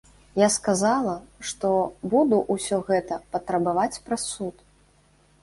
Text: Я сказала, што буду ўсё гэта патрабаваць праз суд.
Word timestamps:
Я 0.41 0.45
сказала, 0.53 1.13
што 1.49 1.69
буду 2.15 2.41
ўсё 2.57 2.81
гэта 2.89 3.21
патрабаваць 3.37 4.01
праз 4.09 4.27
суд. 4.35 4.55